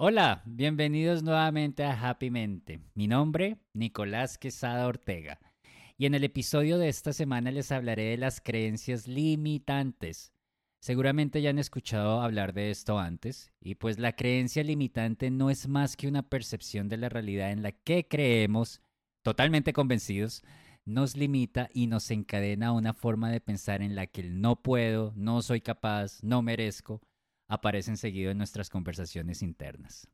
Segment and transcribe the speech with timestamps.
[0.00, 2.78] Hola, bienvenidos nuevamente a Happy Mente.
[2.94, 5.40] Mi nombre, Nicolás Quesada Ortega.
[5.96, 10.32] Y en el episodio de esta semana les hablaré de las creencias limitantes.
[10.78, 15.66] Seguramente ya han escuchado hablar de esto antes, y pues la creencia limitante no es
[15.66, 18.80] más que una percepción de la realidad en la que creemos,
[19.22, 20.44] totalmente convencidos,
[20.84, 24.62] nos limita y nos encadena a una forma de pensar en la que el no
[24.62, 27.02] puedo, no soy capaz, no merezco,
[27.48, 30.08] aparecen seguido en nuestras conversaciones internas.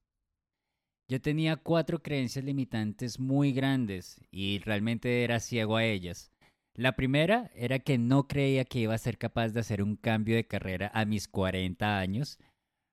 [1.08, 6.30] Yo tenía cuatro creencias limitantes muy grandes y realmente era ciego a ellas.
[6.74, 10.34] La primera era que no creía que iba a ser capaz de hacer un cambio
[10.34, 12.38] de carrera a mis 40 años.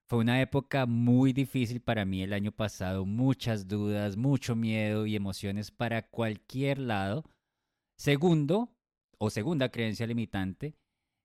[0.07, 5.15] Fue una época muy difícil para mí el año pasado, muchas dudas, mucho miedo y
[5.15, 7.23] emociones para cualquier lado.
[7.97, 8.69] Segundo,
[9.17, 10.75] o segunda creencia limitante,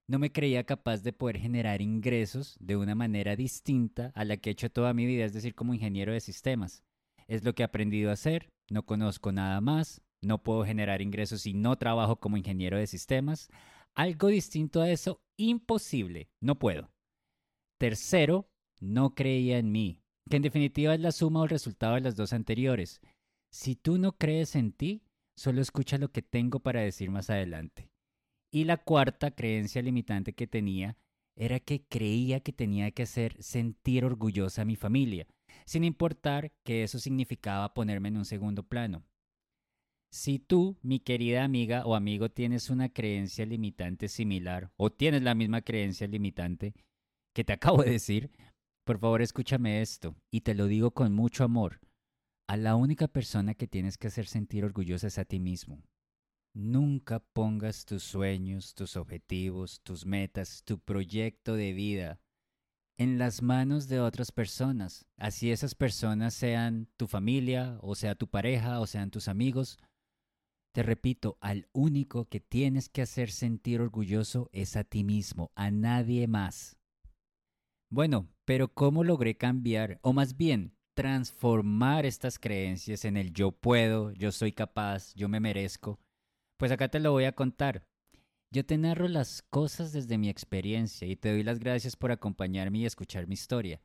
[0.07, 4.49] no me creía capaz de poder generar ingresos de una manera distinta a la que
[4.49, 6.83] he hecho toda mi vida, es decir, como ingeniero de sistemas.
[7.27, 11.41] Es lo que he aprendido a hacer, no conozco nada más, no puedo generar ingresos
[11.41, 13.49] si no trabajo como ingeniero de sistemas.
[13.95, 16.89] Algo distinto a eso, imposible, no puedo.
[17.77, 22.01] Tercero, no creía en mí, que en definitiva es la suma o el resultado de
[22.01, 23.01] las dos anteriores.
[23.51, 25.03] Si tú no crees en ti,
[25.35, 27.89] solo escucha lo que tengo para decir más adelante.
[28.57, 30.97] Y la cuarta creencia limitante que tenía
[31.35, 35.27] era que creía que tenía que hacer sentir orgullosa a mi familia,
[35.67, 39.05] sin importar que eso significaba ponerme en un segundo plano.
[40.11, 45.35] Si tú, mi querida amiga o amigo, tienes una creencia limitante similar o tienes la
[45.35, 46.73] misma creencia limitante
[47.35, 48.31] que te acabo de decir,
[48.87, 51.79] por favor escúchame esto y te lo digo con mucho amor.
[52.49, 55.83] A la única persona que tienes que hacer sentir orgullosa es a ti mismo.
[56.59, 62.19] Nunca pongas tus sueños, tus objetivos, tus metas, tu proyecto de vida
[62.97, 65.05] en las manos de otras personas.
[65.17, 69.77] Así esas personas sean tu familia, o sea tu pareja, o sean tus amigos.
[70.73, 75.69] Te repito, al único que tienes que hacer sentir orgulloso es a ti mismo, a
[75.69, 76.75] nadie más.
[77.91, 84.11] Bueno, pero ¿cómo logré cambiar, o más bien, transformar estas creencias en el yo puedo,
[84.13, 85.99] yo soy capaz, yo me merezco?
[86.57, 87.87] Pues acá te lo voy a contar.
[88.51, 92.79] Yo te narro las cosas desde mi experiencia y te doy las gracias por acompañarme
[92.79, 93.81] y escuchar mi historia.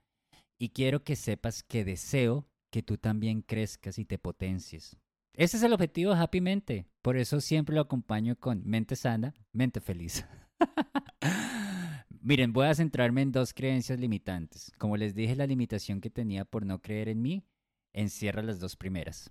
[0.58, 4.96] Y quiero que sepas que deseo que tú también crezcas y te potencies.
[5.34, 6.86] Ese es el objetivo de Happy Mente.
[7.02, 10.24] Por eso siempre lo acompaño con mente sana, mente feliz.
[12.20, 14.72] Miren, voy a centrarme en dos creencias limitantes.
[14.78, 17.44] Como les dije, la limitación que tenía por no creer en mí
[17.92, 19.30] encierra las dos primeras.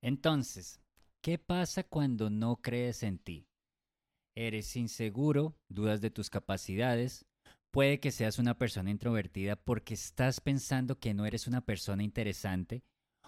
[0.00, 0.80] Entonces,
[1.20, 3.48] ¿Qué pasa cuando no crees en ti?
[4.36, 7.26] Eres inseguro, dudas de tus capacidades,
[7.72, 12.84] puede que seas una persona introvertida porque estás pensando que no eres una persona interesante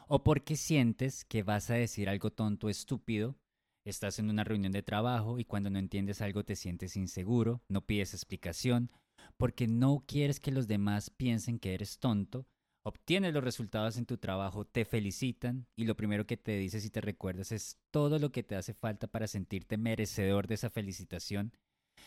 [0.06, 3.37] o porque sientes que vas a decir algo tonto estúpido,
[3.84, 7.84] estás en una reunión de trabajo y cuando no entiendes algo te sientes inseguro, no
[7.87, 8.93] pides explicación,
[9.37, 12.47] porque no quieres que los demás piensen que eres tonto
[12.83, 16.91] obtienes los resultados en tu trabajo, te felicitan y lo primero que te dices y
[16.91, 21.53] te recuerdas es todo lo que te hace falta para sentirte merecedor de esa felicitación.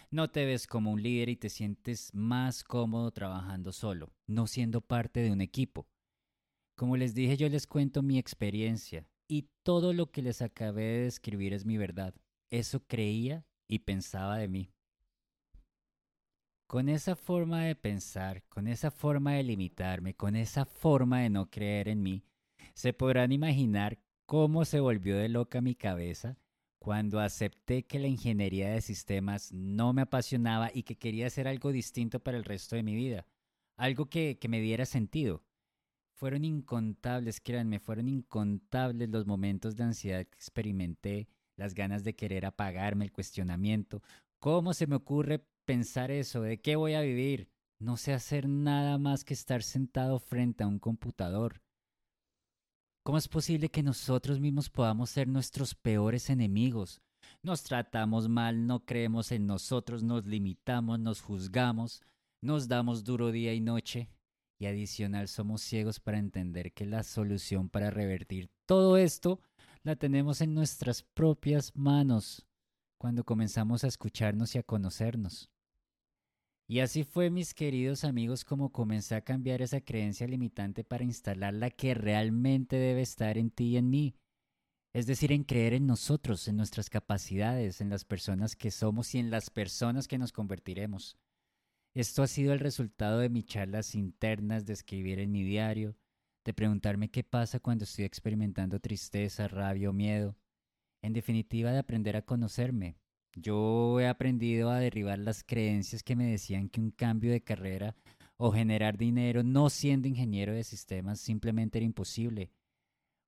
[0.10, 4.82] No te ves como un líder y te sientes más cómodo trabajando solo, no siendo
[4.82, 5.88] parte de un equipo.
[6.76, 11.04] Como les dije, yo les cuento mi experiencia y todo lo que les acabé de
[11.04, 12.16] describir es mi verdad.
[12.50, 14.72] Eso creía y pensaba de mí.
[16.74, 21.52] Con esa forma de pensar, con esa forma de limitarme, con esa forma de no
[21.52, 22.24] creer en mí,
[22.74, 26.36] se podrán imaginar cómo se volvió de loca mi cabeza
[26.80, 31.72] cuando acepté que la ingeniería de sistemas no me apasionaba y que quería hacer algo
[31.72, 33.28] distinto para el resto de mi vida,
[33.78, 35.44] algo que, que me diera sentido.
[36.16, 42.48] Fueron incontables, créanme, fueron incontables los momentos de ansiedad que experimenté, las ganas de querer
[42.48, 44.02] apagarme, el cuestionamiento.
[44.40, 47.50] ¿Cómo se me ocurre pensar eso, de qué voy a vivir,
[47.80, 51.62] no sé hacer nada más que estar sentado frente a un computador.
[53.04, 57.02] ¿Cómo es posible que nosotros mismos podamos ser nuestros peores enemigos?
[57.42, 62.02] Nos tratamos mal, no creemos en nosotros, nos limitamos, nos juzgamos,
[62.42, 64.10] nos damos duro día y noche
[64.60, 69.42] y adicional somos ciegos para entender que la solución para revertir todo esto
[69.84, 72.46] la tenemos en nuestras propias manos
[72.98, 75.53] cuando comenzamos a escucharnos y a conocernos.
[76.74, 81.54] Y así fue, mis queridos amigos, como comencé a cambiar esa creencia limitante para instalar
[81.54, 84.16] la que realmente debe estar en ti y en mí.
[84.92, 89.20] Es decir, en creer en nosotros, en nuestras capacidades, en las personas que somos y
[89.20, 91.16] en las personas que nos convertiremos.
[91.94, 95.96] Esto ha sido el resultado de mis charlas internas, de escribir en mi diario,
[96.44, 100.36] de preguntarme qué pasa cuando estoy experimentando tristeza, rabia o miedo.
[101.04, 102.98] En definitiva, de aprender a conocerme.
[103.36, 107.96] Yo he aprendido a derribar las creencias que me decían que un cambio de carrera
[108.38, 112.52] o generar dinero no siendo ingeniero de sistemas simplemente era imposible.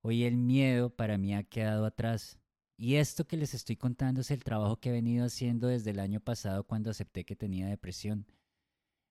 [0.02, 2.38] Hoy el miedo para mí ha quedado atrás.
[2.78, 6.00] Y esto que les estoy contando es el trabajo que he venido haciendo desde el
[6.00, 8.28] año pasado cuando acepté que tenía depresión.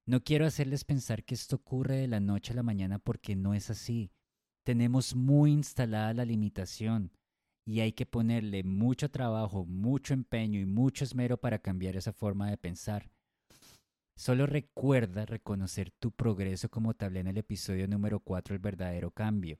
[0.06, 3.54] No quiero hacerles pensar que esto ocurre de la noche a la mañana porque no
[3.54, 4.12] es así.
[4.62, 7.10] Tenemos muy instalada la limitación
[7.64, 12.50] y hay que ponerle mucho trabajo, mucho empeño y mucho esmero para cambiar esa forma
[12.50, 13.10] de pensar.
[14.16, 19.10] Solo recuerda reconocer tu progreso como te hablé en el episodio número 4, el verdadero
[19.10, 19.58] cambio.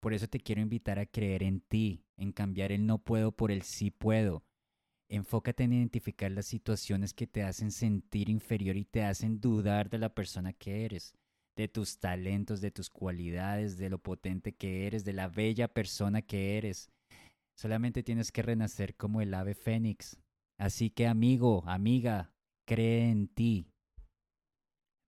[0.00, 3.50] Por eso te quiero invitar a creer en ti, en cambiar el no puedo por
[3.50, 4.44] el sí puedo,
[5.08, 9.98] Enfócate en identificar las situaciones que te hacen sentir inferior y te hacen dudar de
[9.98, 11.14] la persona que eres,
[11.54, 16.22] de tus talentos, de tus cualidades, de lo potente que eres, de la bella persona
[16.22, 16.90] que eres.
[17.56, 20.18] Solamente tienes que renacer como el ave fénix.
[20.58, 22.32] Así que amigo, amiga,
[22.66, 23.72] cree en ti.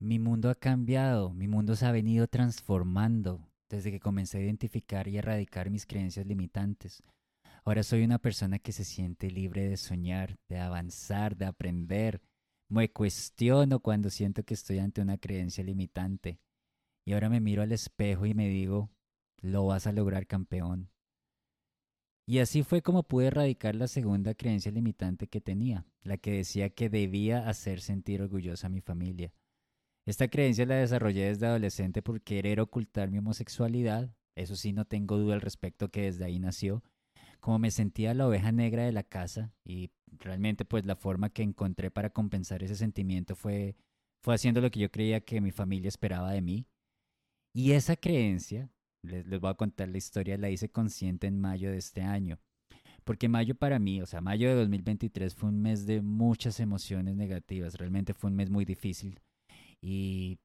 [0.00, 5.08] Mi mundo ha cambiado, mi mundo se ha venido transformando desde que comencé a identificar
[5.08, 7.02] y erradicar mis creencias limitantes.
[7.64, 12.22] Ahora soy una persona que se siente libre de soñar, de avanzar, de aprender.
[12.70, 16.40] Me cuestiono cuando siento que estoy ante una creencia limitante.
[17.04, 18.90] Y ahora me miro al espejo y me digo,
[19.42, 20.90] lo vas a lograr campeón.
[22.28, 26.68] Y así fue como pude erradicar la segunda creencia limitante que tenía, la que decía
[26.68, 29.32] que debía hacer sentir orgullosa a mi familia.
[30.04, 35.16] Esta creencia la desarrollé desde adolescente por querer ocultar mi homosexualidad, eso sí no tengo
[35.16, 36.84] duda al respecto que desde ahí nació,
[37.40, 41.42] como me sentía la oveja negra de la casa y realmente pues la forma que
[41.42, 43.74] encontré para compensar ese sentimiento fue,
[44.20, 46.66] fue haciendo lo que yo creía que mi familia esperaba de mí.
[47.54, 48.70] Y esa creencia,
[49.08, 52.38] les, voy a contar la historia, la hice consciente en mayo de este año.
[53.04, 57.16] Porque mayo para mí, o sea, mayo de 2023 fue un mes de muchas emociones
[57.16, 59.20] negativas, realmente fue un mes muy difícil.
[59.80, 60.38] Y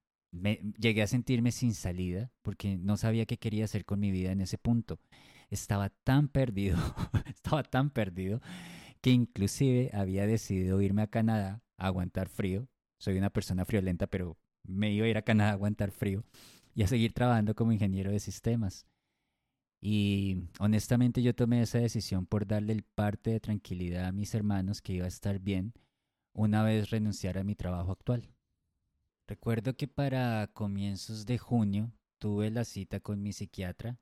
[0.80, 4.42] llegué a sentirme sin salida porque no sabía qué quería hacer con mi vida en
[4.42, 5.00] ese punto
[5.54, 6.78] estaba tan perdido,
[7.28, 8.42] estaba tan perdido,
[9.02, 12.68] que inclusive había decidido irme a Canadá a aguantar frío.
[13.00, 16.24] Soy una persona friolenta, pero me iba a ir a Canadá a aguantar frío
[16.76, 18.86] y a seguir trabajando como ingeniero de sistemas.
[19.82, 24.82] Y honestamente yo tomé esa decisión por darle el parte de tranquilidad a mis hermanos
[24.82, 25.74] que iba a estar bien
[26.34, 28.30] una vez renunciara a mi trabajo actual.
[29.28, 34.00] Recuerdo que para comienzos de junio tuve la cita con mi psiquiatra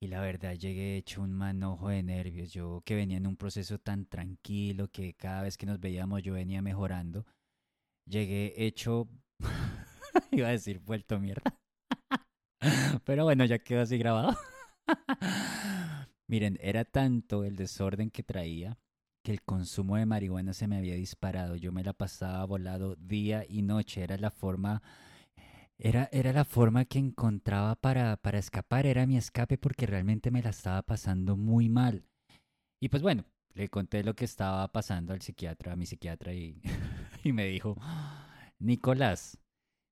[0.00, 2.52] y la verdad llegué hecho un manojo de nervios.
[2.52, 6.34] Yo que venía en un proceso tan tranquilo que cada vez que nos veíamos yo
[6.34, 7.26] venía mejorando.
[8.06, 9.08] Llegué hecho...
[10.30, 11.58] Iba a decir vuelto mierda.
[13.04, 14.36] Pero bueno, ya quedó así grabado.
[16.28, 18.78] Miren, era tanto el desorden que traía
[19.22, 21.56] que el consumo de marihuana se me había disparado.
[21.56, 24.02] Yo me la pasaba volado día y noche.
[24.02, 24.82] Era la forma
[25.78, 30.42] era, era la forma que encontraba para, para escapar, era mi escape porque realmente me
[30.42, 32.04] la estaba pasando muy mal.
[32.80, 33.24] Y pues bueno,
[33.54, 36.60] le conté lo que estaba pasando al psiquiatra, a mi psiquiatra, y,
[37.24, 37.76] y me dijo,
[38.58, 39.38] Nicolás,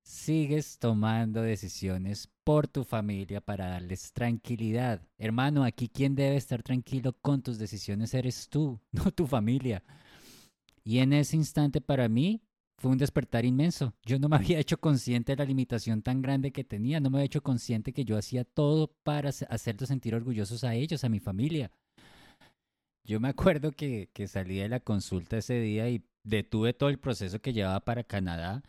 [0.05, 5.01] sigues tomando decisiones por tu familia para darles tranquilidad.
[5.19, 9.82] Hermano, aquí quien debe estar tranquilo con tus decisiones eres tú, no tu familia.
[10.84, 12.43] Y en ese instante para mí
[12.77, 13.94] fue un despertar inmenso.
[14.05, 17.19] Yo no me había hecho consciente de la limitación tan grande que tenía, no me
[17.19, 21.19] había hecho consciente que yo hacía todo para hacerlos sentir orgullosos a ellos, a mi
[21.19, 21.70] familia.
[23.05, 26.99] Yo me acuerdo que, que salí de la consulta ese día y detuve todo el
[26.99, 28.63] proceso que llevaba para Canadá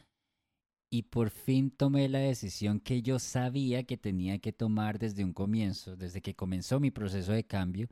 [0.92, 5.34] y por fin tomé la decisión que yo sabía que tenía que tomar desde un
[5.34, 7.90] comienzo, desde que comenzó mi proceso de cambio,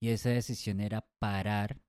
[0.00, 1.80] y esa decisión era parar,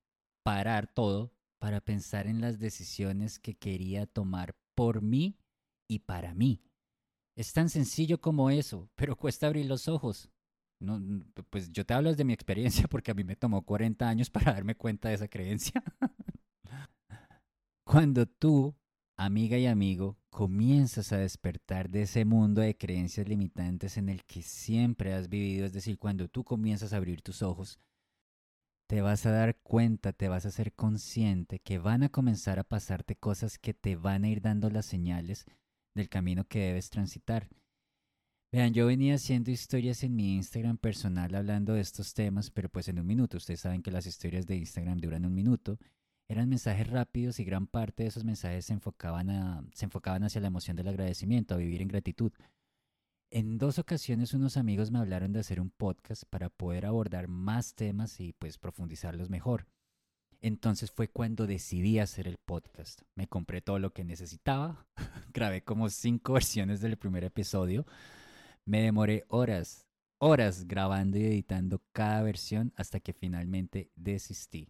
[0.44, 5.36] parar todo para pensar en las decisiones que quería tomar por mí
[5.88, 6.62] y para mí.
[7.36, 10.30] Es tan sencillo como eso, pero cuesta abrir los ojos.
[11.50, 14.52] Pues yo te hablo de mi experiencia porque a mí me tomó 40 años para
[14.52, 15.82] darme cuenta de esa creencia.
[17.84, 18.76] Cuando tú,
[19.18, 24.42] amiga y amigo, comienzas a despertar de ese mundo de creencias limitantes en el que
[24.42, 27.80] siempre has vivido, es decir, cuando tú comienzas a abrir tus ojos,
[28.86, 32.64] te vas a dar cuenta, te vas a ser consciente que van a comenzar a
[32.64, 35.44] pasarte cosas que te van a ir dando las señales
[35.94, 37.48] del camino que debes transitar.
[38.52, 42.88] Vean, yo venía haciendo historias en mi Instagram personal hablando de estos temas, pero pues
[42.88, 45.76] en un minuto, ustedes saben que las historias de Instagram duran un minuto,
[46.28, 50.42] eran mensajes rápidos y gran parte de esos mensajes se enfocaban, a, se enfocaban hacia
[50.42, 52.32] la emoción del agradecimiento, a vivir en gratitud.
[53.30, 57.74] En dos ocasiones unos amigos me hablaron de hacer un podcast para poder abordar más
[57.74, 59.66] temas y pues profundizarlos mejor.
[60.40, 63.02] Entonces fue cuando decidí hacer el podcast.
[63.14, 64.86] Me compré todo lo que necesitaba,
[65.32, 67.86] grabé como cinco versiones del primer episodio,
[68.66, 69.86] me demoré horas,
[70.18, 74.68] horas grabando y editando cada versión hasta que finalmente desistí.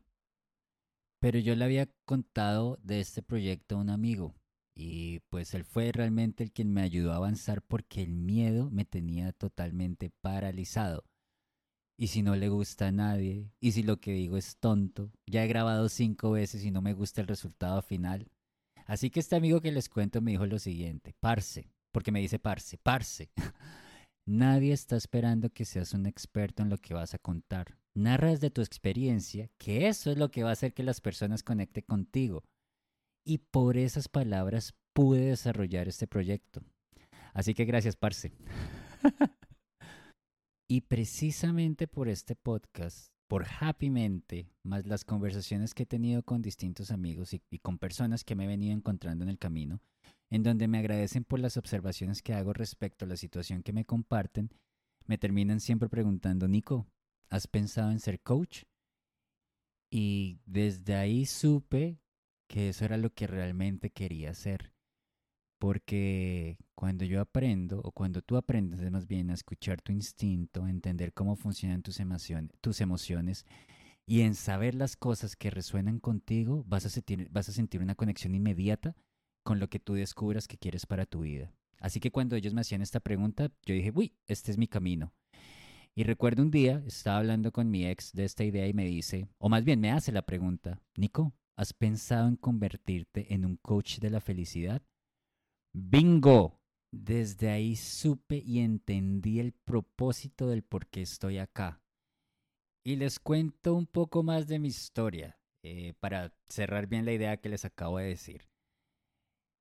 [1.21, 4.35] Pero yo le había contado de este proyecto a un amigo
[4.81, 8.85] y pues él fue realmente el quien me ayudó a avanzar porque el miedo me
[8.85, 11.05] tenía totalmente paralizado.
[11.99, 15.43] Y si no le gusta a nadie, y si lo que digo es tonto, ya
[15.43, 18.31] he grabado cinco veces y no me gusta el resultado final.
[18.87, 22.39] Así que este amigo que les cuento me dijo lo siguiente, parce, porque me dice
[22.39, 23.31] parce, parce.
[24.27, 27.77] Nadie está esperando que seas un experto en lo que vas a contar.
[27.99, 31.43] Narra desde tu experiencia, que eso es lo que va a hacer que las personas
[31.43, 32.45] conecten contigo
[33.27, 36.63] y por esas palabras pude desarrollar este proyecto.
[37.35, 38.33] Así que gracias, Parce.
[40.71, 46.41] y precisamente por este podcast, por Happy Mente, más las conversaciones que he tenido con
[46.41, 49.81] distintos amigos y, y, con personas que me he venido encontrando en el camino,
[50.31, 53.85] en donde me agradecen por las observaciones que hago respecto a la situación que me
[53.85, 54.51] comparten,
[55.07, 56.87] me terminan siempre preguntando, Nico,
[57.29, 58.65] ¿has pensado en ser coach?
[59.91, 61.99] Y desde ahí supe
[62.47, 64.73] que eso era lo que realmente quería hacer.
[65.59, 70.71] Porque cuando yo aprendo, o cuando tú aprendes más bien a escuchar tu instinto, a
[70.71, 72.01] entender cómo funcionan tus
[72.81, 73.45] emociones,
[74.07, 77.95] y en saber las cosas que resuenan contigo, vas a, sentir, vas a sentir una
[77.95, 78.97] conexión inmediata
[79.43, 81.53] con lo que tú descubras que quieres para tu vida.
[81.81, 85.13] Así que cuando ellos me hacían esta pregunta, yo dije, uy, este es mi camino.
[85.99, 89.27] Y recuerdo un día, estaba hablando con mi ex de esta idea y me dice,
[89.39, 93.99] o más bien me hace la pregunta, Nico, ¿Has pensado en convertirte en un coach
[93.99, 94.81] de la felicidad?
[95.73, 96.61] ¡Bingo!
[96.93, 101.83] Desde ahí supe y entendí el propósito del por qué estoy acá.
[102.85, 107.39] Y les cuento un poco más de mi historia, eh, para cerrar bien la idea
[107.39, 108.48] que les acabo de decir.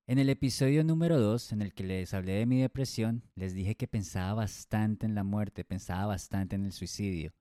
[0.08, 3.76] En el episodio número 2, en el que les hablé de mi depresión, les dije
[3.76, 7.34] que pensaba bastante en la muerte, pensaba bastante en el suicidio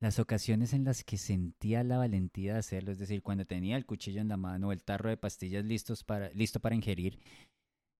[0.00, 3.84] las ocasiones en las que sentía la valentía de hacerlo, es decir, cuando tenía el
[3.84, 7.20] cuchillo en la mano o el tarro de pastillas listos para, listo para ingerir,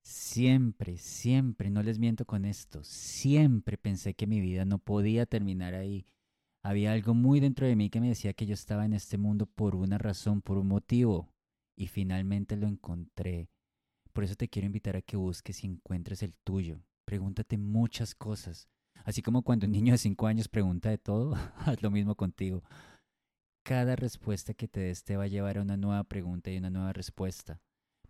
[0.03, 5.75] siempre, siempre, no les miento con esto, siempre pensé que mi vida no podía terminar
[5.75, 6.07] ahí.
[6.63, 9.47] Había algo muy dentro de mí que me decía que yo estaba en este mundo
[9.47, 11.29] por una razón, por un motivo,
[11.77, 13.51] y finalmente lo encontré.
[14.13, 16.83] Por eso te quiero invitar a que busques y encuentres el tuyo.
[17.05, 18.69] Pregúntate muchas cosas.
[19.05, 22.63] Así como cuando un niño de 5 años pregunta de todo, haz lo mismo contigo.
[23.65, 26.71] Cada respuesta que te des te va a llevar a una nueva pregunta y una
[26.71, 27.61] nueva respuesta.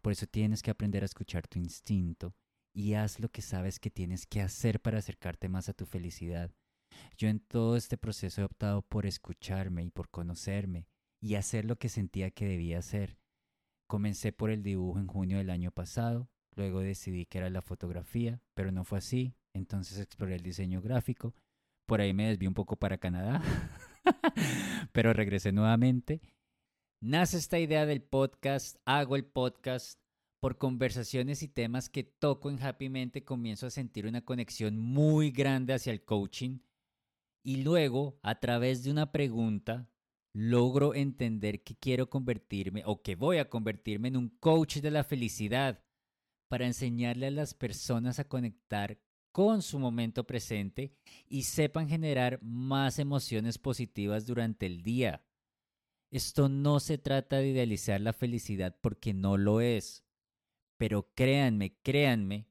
[0.00, 2.34] Por eso tienes que aprender a escuchar tu instinto
[2.72, 6.50] y haz lo que sabes que tienes que hacer para acercarte más a tu felicidad.
[7.16, 10.86] Yo en todo este proceso he optado por escucharme y por conocerme
[11.20, 13.19] y hacer lo que sentía que debía hacer.
[13.90, 18.40] Comencé por el dibujo en junio del año pasado, luego decidí que era la fotografía,
[18.54, 21.34] pero no fue así, entonces exploré el diseño gráfico.
[21.86, 23.42] Por ahí me desvié un poco para Canadá,
[24.92, 26.20] pero regresé nuevamente.
[27.02, 29.98] Nace esta idea del podcast, hago el podcast.
[30.38, 35.32] Por conversaciones y temas que toco en Happy Mente comienzo a sentir una conexión muy
[35.32, 36.60] grande hacia el coaching
[37.42, 39.89] y luego a través de una pregunta
[40.32, 45.04] logro entender que quiero convertirme o que voy a convertirme en un coach de la
[45.04, 45.82] felicidad
[46.48, 49.00] para enseñarle a las personas a conectar
[49.32, 50.96] con su momento presente
[51.28, 55.24] y sepan generar más emociones positivas durante el día.
[56.10, 60.04] Esto no se trata de idealizar la felicidad porque no lo es.
[60.76, 62.48] Pero créanme, créanme,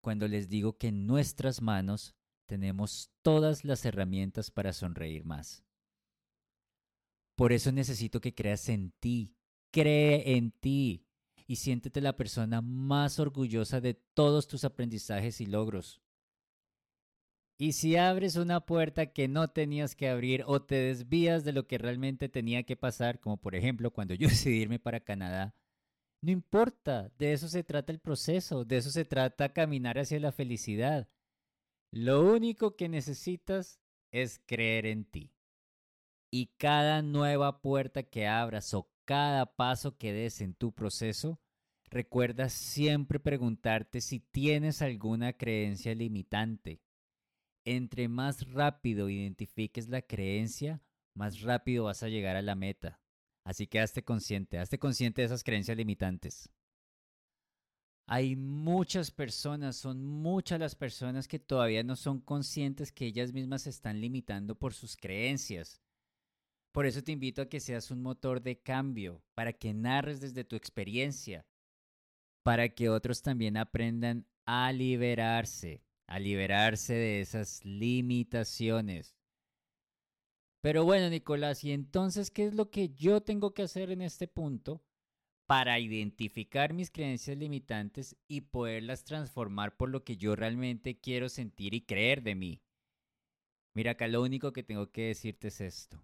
[0.00, 2.14] cuando les digo que en nuestras manos
[2.46, 5.64] tenemos todas las herramientas para sonreír más.
[7.42, 9.34] Por eso necesito que creas en ti,
[9.72, 11.08] cree en ti
[11.48, 16.00] y siéntete la persona más orgullosa de todos tus aprendizajes y logros.
[17.58, 21.66] Y si abres una puerta que no tenías que abrir o te desvías de lo
[21.66, 25.52] que realmente tenía que pasar, como por ejemplo cuando yo decidí irme para Canadá,
[26.20, 30.30] no importa, de eso se trata el proceso, de eso se trata caminar hacia la
[30.30, 31.08] felicidad.
[31.90, 33.80] Lo único que necesitas
[34.12, 35.32] es creer en ti.
[36.32, 41.40] Y cada nueva puerta que abras o cada paso que des en tu proceso,
[41.90, 46.80] recuerda siempre preguntarte si tienes alguna creencia limitante
[47.64, 50.82] entre más rápido identifiques la creencia,
[51.14, 53.00] más rápido vas a llegar a la meta.
[53.44, 56.48] Así que hazte consciente, hazte consciente de esas creencias limitantes.
[58.06, 63.62] Hay muchas personas, son muchas las personas que todavía no son conscientes que ellas mismas
[63.62, 65.81] se están limitando por sus creencias.
[66.72, 70.42] Por eso te invito a que seas un motor de cambio, para que narres desde
[70.42, 71.46] tu experiencia,
[72.42, 79.16] para que otros también aprendan a liberarse, a liberarse de esas limitaciones.
[80.62, 84.26] Pero bueno, Nicolás, ¿y entonces qué es lo que yo tengo que hacer en este
[84.26, 84.82] punto
[85.46, 91.74] para identificar mis creencias limitantes y poderlas transformar por lo que yo realmente quiero sentir
[91.74, 92.62] y creer de mí?
[93.74, 96.02] Mira, acá lo único que tengo que decirte es esto.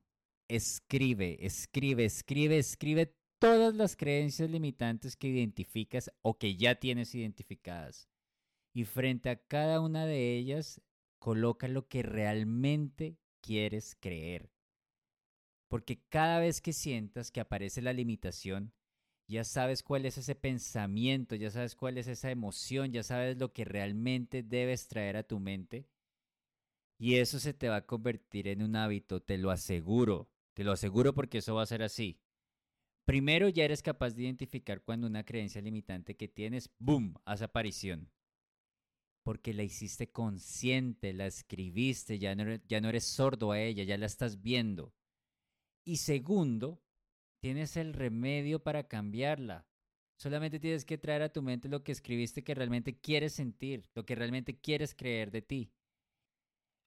[0.49, 8.09] Escribe, escribe, escribe, escribe todas las creencias limitantes que identificas o que ya tienes identificadas.
[8.73, 10.81] Y frente a cada una de ellas,
[11.19, 14.51] coloca lo que realmente quieres creer.
[15.69, 18.73] Porque cada vez que sientas que aparece la limitación,
[19.29, 23.53] ya sabes cuál es ese pensamiento, ya sabes cuál es esa emoción, ya sabes lo
[23.53, 25.87] que realmente debes traer a tu mente.
[26.99, 30.73] Y eso se te va a convertir en un hábito, te lo aseguro, te lo
[30.73, 32.19] aseguro porque eso va a ser así.
[33.05, 38.11] Primero ya eres capaz de identificar cuando una creencia limitante que tienes, ¡boom!, hace aparición
[39.23, 43.99] porque la hiciste consciente, la escribiste, ya no, ya no eres sordo a ella, ya
[43.99, 44.95] la estás viendo.
[45.85, 46.83] Y segundo,
[47.39, 49.65] tienes el remedio para cambiarla.
[50.17, 54.05] Solamente tienes que traer a tu mente lo que escribiste que realmente quieres sentir, lo
[54.05, 55.73] que realmente quieres creer de ti.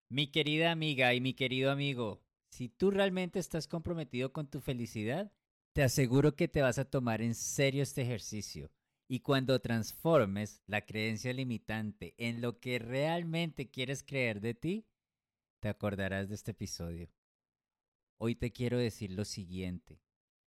[0.10, 5.32] Mi querida amiga y mi querido amigo, si tú realmente estás comprometido con tu felicidad,
[5.74, 8.70] te aseguro que te vas a tomar en serio este ejercicio
[9.08, 14.86] y cuando transformes la creencia limitante en lo que realmente quieres creer de ti,
[15.62, 17.10] te acordarás de este episodio.
[18.18, 20.02] Hoy te quiero decir lo siguiente.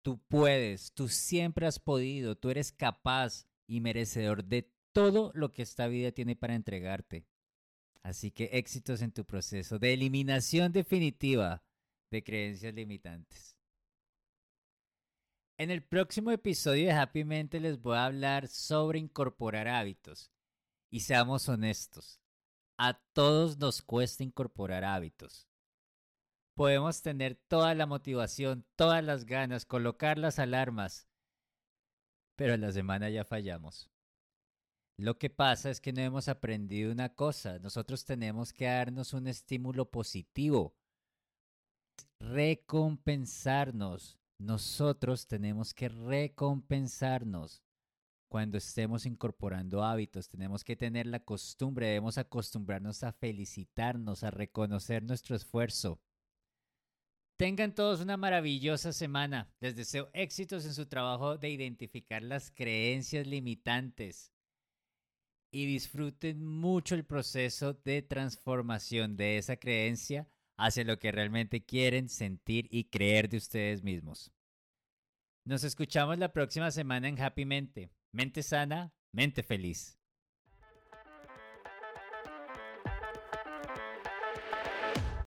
[0.02, 5.62] Tú puedes, tú siempre has podido, tú eres capaz y merecedor de todo lo que
[5.62, 7.26] esta vida tiene para entregarte.
[8.02, 11.64] Así que éxitos en tu proceso de eliminación definitiva
[12.12, 13.58] de creencias limitantes.
[15.58, 20.32] En el próximo episodio de Happy Mente les voy a hablar sobre incorporar hábitos.
[20.90, 22.20] Y seamos honestos,
[22.78, 25.48] a todos nos cuesta incorporar hábitos.
[26.54, 31.08] Podemos tener toda la motivación, todas las ganas, colocar las alarmas,
[32.36, 33.90] pero a la semana ya fallamos.
[34.98, 39.28] Lo que pasa es que no hemos aprendido una cosa, nosotros tenemos que darnos un
[39.28, 40.76] estímulo positivo,
[42.20, 47.64] recompensarnos, nosotros tenemos que recompensarnos
[48.32, 50.30] cuando estemos incorporando hábitos.
[50.30, 56.02] Tenemos que tener la costumbre, debemos acostumbrarnos a felicitarnos, a reconocer nuestro esfuerzo.
[57.38, 59.54] Tengan todos una maravillosa semana.
[59.60, 64.32] Les deseo éxitos en su trabajo de identificar las creencias limitantes
[65.52, 70.30] y disfruten mucho el proceso de transformación de esa creencia
[70.66, 74.32] hacia lo que realmente quieren sentir y creer de ustedes mismos.
[75.44, 77.90] Nos escuchamos la próxima semana en Happy Mente.
[78.12, 80.01] Mente sana, mente feliz.